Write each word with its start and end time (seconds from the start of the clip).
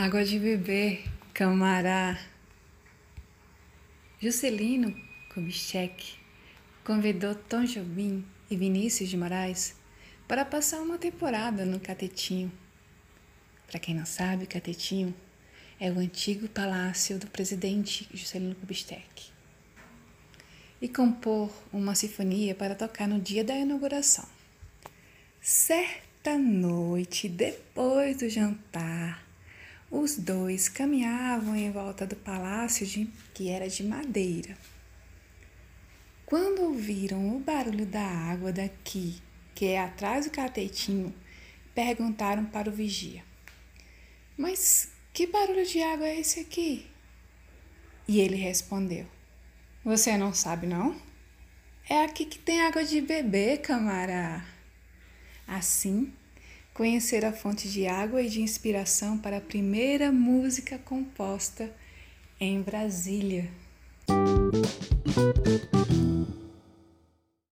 Água 0.00 0.24
de 0.24 0.38
beber, 0.38 1.10
camará. 1.34 2.16
Juscelino 4.20 4.94
Kubitschek 5.34 6.14
convidou 6.84 7.34
Tom 7.34 7.64
Jobim 7.64 8.24
e 8.48 8.56
Vinícius 8.56 9.10
de 9.10 9.16
Moraes 9.16 9.74
para 10.28 10.44
passar 10.44 10.80
uma 10.82 10.98
temporada 10.98 11.64
no 11.64 11.80
Catetinho. 11.80 12.52
Para 13.66 13.80
quem 13.80 13.92
não 13.92 14.06
sabe, 14.06 14.46
Catetinho 14.46 15.12
é 15.80 15.90
o 15.90 15.98
antigo 15.98 16.46
palácio 16.48 17.18
do 17.18 17.26
presidente 17.26 18.08
Juscelino 18.14 18.54
Kubitschek. 18.54 19.32
E 20.80 20.88
compor 20.88 21.50
uma 21.72 21.96
sinfonia 21.96 22.54
para 22.54 22.76
tocar 22.76 23.08
no 23.08 23.20
dia 23.20 23.42
da 23.42 23.56
inauguração. 23.56 24.28
Certa 25.40 26.38
noite, 26.38 27.28
depois 27.28 28.18
do 28.18 28.28
jantar, 28.28 29.26
os 29.90 30.16
dois 30.16 30.68
caminhavam 30.68 31.56
em 31.56 31.70
volta 31.70 32.06
do 32.06 32.16
palácio 32.16 32.86
de, 32.86 33.06
que 33.32 33.48
era 33.48 33.68
de 33.68 33.82
madeira. 33.82 34.56
Quando 36.26 36.62
ouviram 36.62 37.34
o 37.34 37.40
barulho 37.40 37.86
da 37.86 38.04
água 38.04 38.52
daqui, 38.52 39.20
que 39.54 39.66
é 39.66 39.80
atrás 39.80 40.26
do 40.26 40.30
catetinho, 40.30 41.14
perguntaram 41.74 42.44
para 42.44 42.68
o 42.68 42.72
vigia: 42.72 43.24
Mas 44.36 44.90
que 45.12 45.26
barulho 45.26 45.64
de 45.64 45.82
água 45.82 46.06
é 46.06 46.20
esse 46.20 46.40
aqui? 46.40 46.86
E 48.06 48.20
ele 48.20 48.36
respondeu: 48.36 49.06
Você 49.82 50.18
não 50.18 50.34
sabe, 50.34 50.66
não? 50.66 51.00
É 51.88 52.04
aqui 52.04 52.26
que 52.26 52.38
tem 52.38 52.60
água 52.60 52.84
de 52.84 53.00
beber, 53.00 53.62
camará. 53.62 54.44
Assim, 55.46 56.12
conhecer 56.78 57.24
a 57.24 57.32
fonte 57.32 57.68
de 57.68 57.88
água 57.88 58.22
e 58.22 58.28
de 58.28 58.40
inspiração 58.40 59.18
para 59.18 59.38
a 59.38 59.40
primeira 59.40 60.12
música 60.12 60.78
composta 60.78 61.68
em 62.38 62.62
Brasília. 62.62 63.50